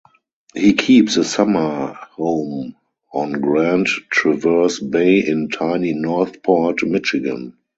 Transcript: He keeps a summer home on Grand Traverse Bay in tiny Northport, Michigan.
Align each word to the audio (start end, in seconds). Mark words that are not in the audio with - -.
He 0.55 0.73
keeps 0.73 1.15
a 1.17 1.23
summer 1.23 1.93
home 2.13 2.75
on 3.13 3.33
Grand 3.33 3.85
Traverse 3.85 4.79
Bay 4.79 5.19
in 5.23 5.49
tiny 5.49 5.93
Northport, 5.93 6.81
Michigan. 6.83 7.55